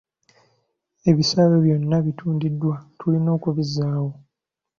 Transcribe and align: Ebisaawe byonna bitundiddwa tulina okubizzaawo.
Ebisaawe 1.09 1.55
byonna 1.63 1.97
bitundiddwa 2.05 2.75
tulina 2.99 3.29
okubizzaawo. 3.37 4.11